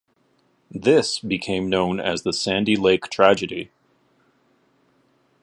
[0.71, 3.69] This became known as the Sandy Lake tragedy.